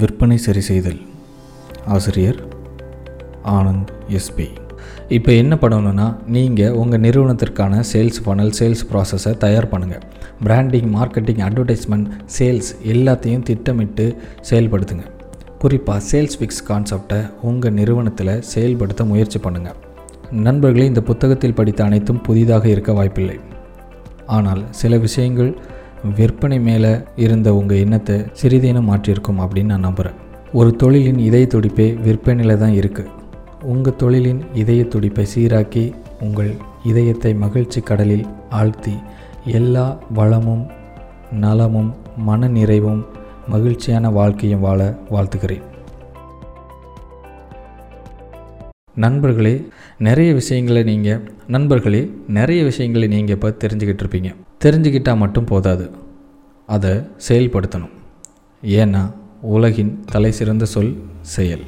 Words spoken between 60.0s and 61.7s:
தலை சிறந்த சொல் செயல்.